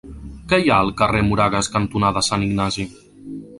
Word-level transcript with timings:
Què 0.53 0.57
hi 0.61 0.69
ha 0.69 0.77
al 0.85 0.89
carrer 1.01 1.21
Moragas 1.27 1.71
cantonada 1.77 2.25
Sant 2.31 2.49
Ignasi? 2.49 2.91